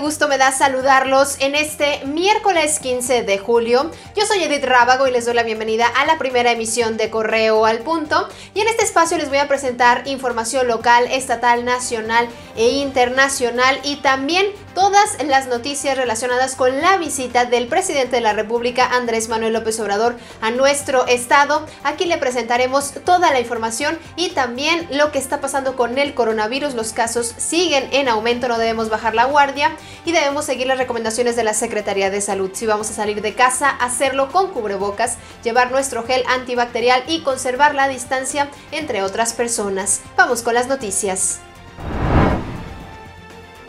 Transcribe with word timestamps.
gusto 0.00 0.28
me 0.28 0.36
da 0.36 0.50
saludarlos 0.50 1.36
en 1.40 1.54
este 1.54 2.04
miércoles 2.04 2.80
15 2.80 3.22
de 3.22 3.38
julio. 3.38 3.90
Yo 4.16 4.26
soy 4.26 4.42
Edith 4.42 4.64
Rábago 4.64 5.06
y 5.06 5.12
les 5.12 5.26
doy 5.26 5.34
la 5.34 5.44
bienvenida 5.44 5.86
a 5.86 6.04
la 6.06 6.18
primera 6.18 6.50
emisión 6.50 6.96
de 6.96 7.08
Correo 7.08 7.64
al 7.66 7.78
Punto. 7.78 8.28
Y 8.54 8.60
en 8.60 8.68
este 8.68 8.82
espacio 8.82 9.16
les 9.16 9.28
voy 9.28 9.38
a 9.38 9.46
presentar 9.46 10.06
información 10.06 10.66
local, 10.66 11.06
estatal, 11.10 11.64
nacional 11.64 12.28
e 12.56 12.68
internacional 12.68 13.78
y 13.84 13.96
también 13.96 14.46
todas 14.74 15.16
las 15.24 15.46
noticias 15.48 15.96
relacionadas 15.96 16.54
con 16.54 16.80
la 16.80 16.96
visita 16.96 17.44
del 17.44 17.66
presidente 17.66 18.16
de 18.16 18.22
la 18.22 18.32
República, 18.32 18.86
Andrés 18.86 19.28
Manuel 19.28 19.52
López 19.52 19.78
Obrador, 19.80 20.16
a 20.40 20.50
nuestro 20.50 21.06
estado. 21.06 21.66
Aquí 21.84 22.04
le 22.06 22.18
presentaremos 22.18 22.92
toda 23.04 23.30
la 23.30 23.40
información 23.40 23.98
y 24.16 24.30
también 24.30 24.86
lo 24.90 25.12
que 25.12 25.18
está 25.18 25.40
pasando 25.40 25.76
con 25.76 25.98
el 25.98 26.14
coronavirus. 26.14 26.74
Los 26.74 26.92
casos 26.92 27.34
siguen 27.36 27.88
en 27.92 28.08
aumento, 28.08 28.48
no 28.48 28.58
debemos 28.58 28.88
bajar 28.88 29.14
la 29.14 29.26
guardia 29.26 29.72
y 30.04 30.12
debemos 30.12 30.44
seguir 30.44 30.66
las 30.66 30.78
recomendaciones 30.78 31.36
de 31.36 31.44
la 31.44 31.54
Secretaría 31.54 32.10
de 32.10 32.20
Salud. 32.20 32.50
Si 32.52 32.66
vamos 32.66 32.90
a 32.90 32.94
salir 32.94 33.22
de 33.22 33.34
casa, 33.34 33.70
hacerlo 33.70 34.30
con 34.30 34.50
cubrebocas, 34.52 35.16
llevar 35.42 35.70
nuestro 35.70 36.04
gel 36.04 36.24
antibacterial 36.28 37.02
y 37.06 37.22
conservar 37.22 37.74
la 37.74 37.88
distancia 37.88 38.48
entre 38.72 39.02
otras 39.02 39.32
personas. 39.32 40.00
Vamos 40.16 40.42
con 40.42 40.54
las 40.54 40.68
noticias. 40.68 41.40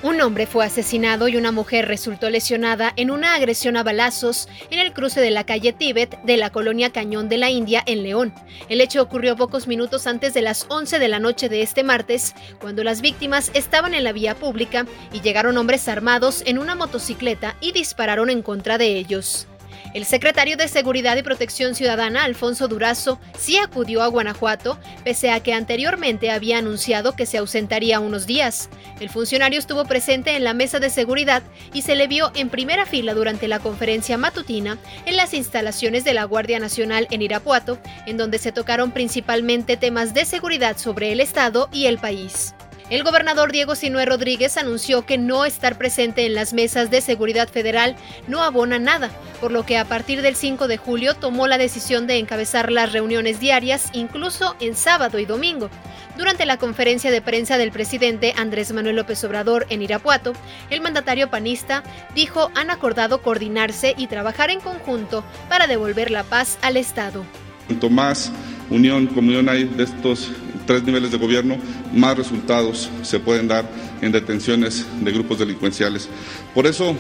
Un 0.04 0.20
hombre 0.20 0.48
fue 0.48 0.66
asesinado 0.66 1.28
y 1.28 1.38
una 1.38 1.52
mujer 1.52 1.88
resultó 1.88 2.32
lesionada 2.32 2.92
en 2.96 3.12
una 3.12 3.36
agresión 3.36 3.78
a 3.78 3.84
balazos 3.84 4.50
en 4.72 4.80
el 4.80 4.94
cruce 4.94 5.22
de 5.22 5.30
la 5.30 5.46
calle 5.46 5.74
Tíbet 5.74 6.20
de 6.24 6.38
la 6.38 6.50
colonia 6.50 6.92
Cañón 6.92 7.30
de 7.30 7.38
la 7.38 7.52
India 7.52 7.84
en 7.86 8.02
León. 8.02 8.34
El 8.68 8.82
hecho 8.82 9.04
ocurrió 9.04 9.36
pocos 9.36 9.68
minutos 9.68 10.08
antes 10.08 10.34
de 10.34 10.42
las 10.42 10.66
11 10.70 10.98
de 10.98 11.08
la 11.08 11.20
noche 11.20 11.50
de 11.50 11.62
este 11.62 11.84
martes, 11.84 12.34
cuando 12.60 12.84
las 12.84 13.02
víctimas 13.02 13.52
estaban 13.54 13.94
en 13.94 14.04
la 14.04 14.12
vía 14.12 14.34
pública 14.34 14.88
y 15.14 15.22
llegaron 15.22 15.56
hombres 15.60 15.88
armados 15.88 16.42
en 16.48 16.58
una 16.58 16.74
motocicleta 16.74 17.56
y 17.62 17.72
dispararon 17.72 18.32
en 18.32 18.42
contra 18.42 18.80
de 18.80 18.98
ellos. 18.98 19.48
El 19.94 20.06
secretario 20.06 20.56
de 20.56 20.70
Seguridad 20.70 21.18
y 21.18 21.22
Protección 21.24 21.76
Ciudadana, 21.76 22.24
Alfonso 22.24 22.70
Durazo, 22.70 23.20
sí 23.38 23.58
acudió 23.58 24.02
a 24.02 24.08
Guanajuato, 24.08 24.80
pese 25.04 25.32
a 25.32 25.42
que 25.42 25.54
anteriormente 25.54 26.32
había 26.32 26.60
anunciado 26.60 27.14
que 27.14 27.26
se 27.26 27.38
ausentaría 27.38 28.00
unos 28.00 28.26
días. 28.26 28.70
El 29.02 29.10
funcionario 29.10 29.60
estuvo 29.60 29.84
presente 29.84 30.38
en 30.38 30.46
la 30.46 30.54
mesa 30.54 30.80
de 30.80 30.90
seguridad 30.90 31.44
y 31.74 31.82
se 31.82 31.96
le 31.96 32.08
vio 32.08 32.32
en 32.36 32.50
primera 32.50 32.86
fila 32.86 33.14
durante 33.14 33.50
la 33.50 33.60
conferencia 33.60 34.18
matutina 34.18 34.78
en 35.06 35.18
las 35.18 35.34
instalaciones 35.34 36.06
de 36.06 36.14
la 36.14 36.24
Guardia 36.24 36.60
Nacional 36.60 37.08
en 37.12 37.22
Irapuato, 37.22 37.78
en 38.06 38.16
donde 38.16 38.38
se 38.38 38.54
tocaron 38.54 38.92
principalmente 38.92 39.76
temas 39.76 40.14
de 40.14 40.24
seguridad 40.24 40.78
sobre 40.78 41.12
el 41.12 41.20
Estado 41.20 41.68
y 41.74 41.88
el 41.88 41.98
país. 41.98 42.54
El 42.92 43.06
gobernador 43.06 43.54
Diego 43.54 43.76
Sinue 43.76 44.04
Rodríguez 44.04 44.58
anunció 44.58 45.06
que 45.06 45.18
no 45.18 45.46
estar 45.46 45.78
presente 45.78 46.26
en 46.26 46.36
las 46.36 46.52
mesas 46.52 46.92
de 46.92 47.00
seguridad 47.00 47.48
federal 47.48 47.96
no 48.28 48.44
abona 48.44 48.80
nada, 48.80 49.10
por 49.40 49.54
lo 49.54 49.66
que 49.66 49.78
a 49.78 49.86
partir 49.86 50.22
del 50.22 50.36
5 50.36 50.68
de 50.68 50.76
julio 50.76 51.14
tomó 51.14 51.48
la 51.48 51.58
decisión 51.58 52.06
de 52.06 52.18
encabezar 52.18 52.70
las 52.70 52.92
reuniones 52.92 53.40
diarias, 53.40 53.90
incluso 53.94 54.58
en 54.60 54.76
sábado 54.76 55.20
y 55.20 55.26
domingo. 55.26 55.70
Durante 56.18 56.46
la 56.46 56.58
conferencia 56.58 57.12
de 57.12 57.22
prensa 57.22 57.58
del 57.58 57.72
presidente 57.72 58.34
Andrés 58.36 58.74
Manuel 58.74 58.98
López 58.98 59.24
Obrador 59.24 59.68
en 59.70 59.82
Irapuato, 59.82 60.34
el 60.70 60.82
mandatario 60.82 61.30
panista 61.30 61.84
dijo 62.14 62.52
han 62.56 62.72
acordado 62.72 63.22
coordinarse 63.22 63.94
y 63.98 64.08
trabajar 64.08 64.50
en 64.50 64.60
conjunto 64.60 65.24
para 65.48 65.66
devolver 65.66 66.12
la 66.12 66.26
paz 66.26 66.58
al 66.62 66.76
Estado. 66.76 67.24
Cuanto 67.68 67.90
más 67.90 68.34
unión, 68.70 69.08
comunión 69.08 69.48
hay 69.48 69.64
de 69.64 69.86
estos 69.86 70.30
tres 70.66 70.84
niveles 70.84 71.12
de 71.12 71.18
gobierno, 71.18 71.58
más 71.94 72.18
resultados 72.18 72.90
se 73.04 73.20
pueden 73.20 73.48
dar 73.48 73.70
en 74.02 74.12
detenciones 74.12 74.86
de 75.02 75.12
grupos 75.12 75.40
delincuenciales. 75.40 76.10
Por 76.54 76.68
eso, 76.68 76.96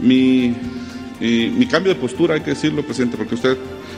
mi, 0.00 0.54
mi 1.20 1.66
cambio 1.66 1.94
de 1.94 2.00
postura, 2.00 2.34
hay 2.34 2.40
que 2.40 2.50
decirlo, 2.50 2.82
presidente, 2.84 3.16
porque 3.16 3.34
usted 3.34 3.56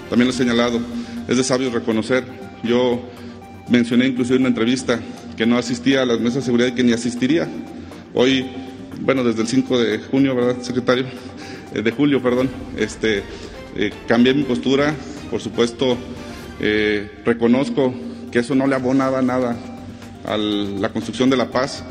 también 0.09 0.29
lo 0.29 0.35
ha 0.35 0.37
señalado, 0.37 0.81
es 1.29 1.37
de 1.37 1.45
sabio 1.45 1.71
reconocer. 1.71 2.25
Yo 2.63 3.01
mencioné 3.69 4.07
inclusive 4.07 4.37
en 4.37 4.43
una 4.43 4.49
entrevista 4.49 5.01
que 5.37 5.47
no 5.47 5.59
asistía 5.59 6.03
a 6.03 6.07
las 6.07 6.19
mesas 6.19 6.37
de 6.37 6.43
seguridad 6.43 6.69
y 6.69 6.73
que 6.73 6.83
ni 6.83 6.93
asistiría. 6.93 7.49
Hoy, 8.15 8.47
bueno, 9.01 9.23
desde 9.23 9.43
el 9.43 9.49
5 9.49 9.79
de 9.79 9.99
junio, 9.99 10.35
¿verdad, 10.35 10.63
secretario? 10.63 11.05
Eh, 11.75 11.83
de 11.83 11.91
julio, 11.91 12.23
perdón, 12.23 12.49
este, 12.77 13.23
eh, 13.77 13.93
cambié 14.07 14.35
mi 14.35 14.43
postura, 14.43 14.95
por 15.31 15.41
supuesto, 15.41 15.97
eh, 16.61 17.23
reconozco 17.25 17.95
que 18.31 18.41
eso 18.41 18.55
no 18.55 18.67
le 18.67 18.75
abonaba 18.75 19.23
nada 19.23 19.57
a 20.27 20.37
la 20.37 20.89
construcción 20.91 21.31
de 21.31 21.37
la 21.37 21.51
paz. 21.51 21.85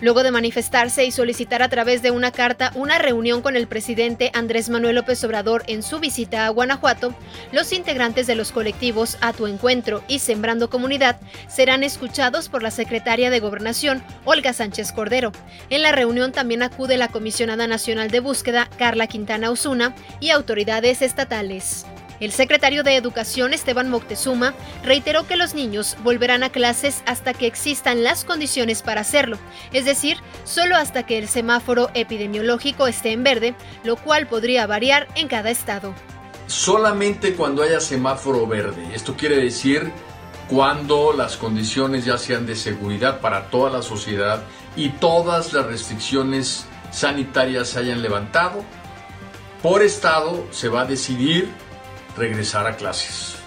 Luego 0.00 0.22
de 0.22 0.30
manifestarse 0.30 1.04
y 1.04 1.10
solicitar 1.10 1.62
a 1.62 1.68
través 1.68 2.00
de 2.00 2.10
una 2.10 2.30
carta 2.30 2.72
una 2.74 2.98
reunión 2.98 3.42
con 3.42 3.54
el 3.54 3.66
presidente 3.66 4.30
Andrés 4.32 4.70
Manuel 4.70 4.96
López 4.96 5.22
Obrador 5.24 5.62
en 5.66 5.82
su 5.82 6.00
visita 6.00 6.46
a 6.46 6.48
Guanajuato, 6.48 7.14
los 7.52 7.72
integrantes 7.74 8.26
de 8.26 8.34
los 8.34 8.50
colectivos 8.50 9.18
A 9.20 9.34
Tu 9.34 9.46
Encuentro 9.46 10.02
y 10.08 10.20
Sembrando 10.20 10.70
Comunidad 10.70 11.20
serán 11.48 11.82
escuchados 11.82 12.48
por 12.48 12.62
la 12.62 12.70
secretaria 12.70 13.28
de 13.28 13.40
Gobernación, 13.40 14.02
Olga 14.24 14.54
Sánchez 14.54 14.92
Cordero. 14.92 15.32
En 15.68 15.82
la 15.82 15.92
reunión 15.92 16.32
también 16.32 16.62
acude 16.62 16.96
la 16.96 17.08
Comisionada 17.08 17.66
Nacional 17.66 18.10
de 18.10 18.20
Búsqueda, 18.20 18.70
Carla 18.78 19.06
Quintana 19.06 19.50
Osuna, 19.50 19.94
y 20.18 20.30
autoridades 20.30 21.02
estatales. 21.02 21.84
El 22.20 22.32
secretario 22.32 22.82
de 22.82 22.96
Educación, 22.96 23.54
Esteban 23.54 23.88
Moctezuma, 23.88 24.52
reiteró 24.84 25.26
que 25.26 25.36
los 25.36 25.54
niños 25.54 25.96
volverán 26.04 26.42
a 26.42 26.50
clases 26.50 27.02
hasta 27.06 27.32
que 27.32 27.46
existan 27.46 28.04
las 28.04 28.26
condiciones 28.26 28.82
para 28.82 29.00
hacerlo, 29.00 29.38
es 29.72 29.86
decir, 29.86 30.18
solo 30.44 30.76
hasta 30.76 31.06
que 31.06 31.16
el 31.16 31.28
semáforo 31.28 31.90
epidemiológico 31.94 32.86
esté 32.86 33.12
en 33.12 33.24
verde, 33.24 33.54
lo 33.84 33.96
cual 33.96 34.26
podría 34.26 34.66
variar 34.66 35.08
en 35.14 35.28
cada 35.28 35.50
estado. 35.50 35.94
Solamente 36.46 37.34
cuando 37.34 37.62
haya 37.62 37.80
semáforo 37.80 38.46
verde. 38.46 38.86
Esto 38.94 39.16
quiere 39.16 39.36
decir 39.36 39.90
cuando 40.48 41.14
las 41.14 41.38
condiciones 41.38 42.04
ya 42.04 42.18
sean 42.18 42.44
de 42.44 42.56
seguridad 42.56 43.20
para 43.20 43.46
toda 43.46 43.70
la 43.70 43.82
sociedad 43.82 44.42
y 44.76 44.90
todas 44.90 45.54
las 45.54 45.64
restricciones 45.64 46.66
sanitarias 46.90 47.68
se 47.68 47.78
hayan 47.78 48.02
levantado. 48.02 48.62
Por 49.62 49.82
estado 49.82 50.44
se 50.50 50.68
va 50.68 50.82
a 50.82 50.86
decidir 50.86 51.48
regresar 52.20 52.66
a 52.66 52.76
clases. 52.76 53.39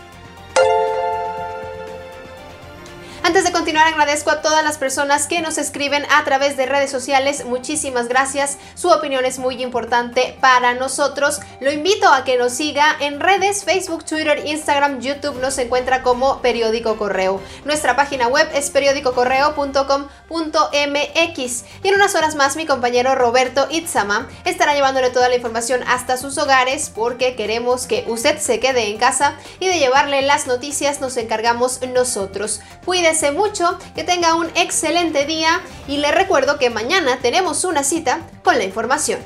Antes 3.26 3.46
de 3.46 3.54
continuar, 3.54 3.88
agradezco 3.88 4.32
a 4.32 4.42
todas 4.42 4.66
las 4.66 4.78
personas 4.78 5.28
que 5.28 5.40
nos 5.40 5.58
escriben 5.58 6.06
a 6.12 6.26
través 6.26 6.58
de 6.58 6.66
redes 6.66 6.92
sociales. 6.92 7.46
Muchísimas 7.46 8.10
gracias. 8.10 8.58
Su 8.76 8.90
opinión 8.90 9.24
es 9.24 9.40
muy 9.40 9.64
importante 9.64 10.36
para 10.42 10.74
nosotros. 10.74 11.40
Lo 11.62 11.72
invito 11.72 12.10
a 12.10 12.26
que 12.26 12.38
nos 12.38 12.52
siga 12.52 12.86
en 13.00 13.22
redes, 13.22 13.64
Facebook, 13.64 14.04
Twitter, 14.04 14.46
Instagram, 14.46 15.00
YouTube. 15.00 15.40
Nos 15.40 15.58
encuentra 15.58 16.04
como 16.04 16.42
Periódico 16.42 16.98
Correo. 16.98 17.42
Nuestra 17.64 17.96
página 17.96 18.28
web 18.28 18.50
es 18.54 18.70
periódicocorreo.com.mx. 18.72 21.64
Y 21.82 21.88
en 21.88 21.96
unas 21.96 22.16
horas 22.16 22.36
más, 22.36 22.58
mi 22.58 22.66
compañero 22.66 23.16
Roberto 23.16 23.70
Itzama 23.72 24.28
estará 24.44 24.74
llevándole 24.74 25.12
toda 25.12 25.30
la 25.30 25.38
información 25.38 25.82
hasta 25.88 26.18
sus 26.18 26.38
hogares 26.38 26.92
porque 26.94 27.38
queremos 27.38 27.88
que 27.88 28.04
usted 28.10 28.38
se 28.40 28.60
quede 28.60 28.90
en 28.90 28.98
casa 28.98 29.38
y 29.62 29.68
de 29.68 29.80
llevarle 29.80 30.24
las 30.24 30.46
noticias 30.46 31.00
nos 31.00 31.16
encargamos 31.16 31.80
nosotros. 31.88 32.60
Cuídese 32.84 33.13
mucho, 33.32 33.78
que 33.96 34.04
tenga 34.04 34.36
un 34.36 34.48
excelente 34.56 35.26
día 35.26 35.62
y 35.88 35.98
le 35.98 36.12
recuerdo 36.12 36.58
que 36.58 36.70
mañana 36.70 37.18
tenemos 37.22 37.64
una 37.64 37.84
cita 37.84 38.20
con 38.44 38.58
la 38.58 38.64
información. 38.64 39.20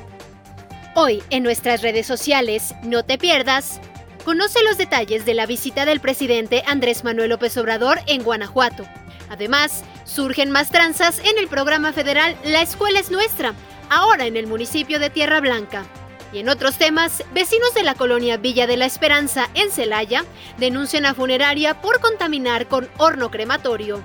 Hoy 0.94 1.22
en 1.30 1.42
nuestras 1.42 1.80
redes 1.80 2.06
sociales, 2.06 2.74
no 2.82 3.04
te 3.04 3.18
pierdas. 3.18 3.80
Conoce 4.24 4.62
los 4.62 4.76
detalles 4.76 5.24
de 5.24 5.34
la 5.34 5.46
visita 5.46 5.84
del 5.86 6.00
presidente 6.00 6.62
Andrés 6.66 7.02
Manuel 7.02 7.30
López 7.30 7.56
Obrador 7.56 8.00
en 8.06 8.22
Guanajuato. 8.22 8.84
Además, 9.30 9.84
surgen 10.04 10.50
más 10.50 10.70
tranzas 10.70 11.20
en 11.20 11.38
el 11.38 11.48
programa 11.48 11.92
federal 11.92 12.36
La 12.44 12.62
Escuela 12.62 13.00
es 13.00 13.10
Nuestra, 13.10 13.54
ahora 13.90 14.26
en 14.26 14.36
el 14.36 14.46
municipio 14.46 14.98
de 14.98 15.10
Tierra 15.10 15.40
Blanca. 15.40 15.84
Y 16.32 16.40
en 16.40 16.48
otros 16.48 16.76
temas, 16.76 17.24
vecinos 17.32 17.72
de 17.74 17.82
la 17.82 17.94
colonia 17.94 18.36
Villa 18.36 18.66
de 18.66 18.76
la 18.76 18.86
Esperanza 18.86 19.48
en 19.54 19.70
Celaya 19.70 20.24
denuncian 20.58 21.06
a 21.06 21.14
funeraria 21.14 21.80
por 21.80 22.00
contaminar 22.00 22.68
con 22.68 22.88
horno 22.98 23.30
crematorio. 23.30 24.04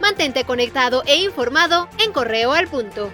Mantente 0.00 0.44
conectado 0.44 1.02
e 1.06 1.16
informado 1.16 1.88
en 1.98 2.12
Correo 2.12 2.52
al 2.52 2.68
Punto. 2.68 3.10